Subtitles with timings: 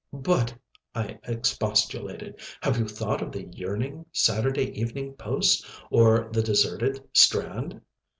[0.11, 0.55] "But,"
[0.95, 7.79] I expostulated, "have you thought of the yearning Saturday Evening Post, of the deserted Strand?"